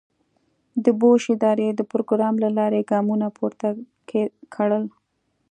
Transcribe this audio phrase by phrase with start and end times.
[0.83, 3.67] د بوش ادارې د پروګرام له لارې ګامونه پورته
[4.53, 4.83] کړل.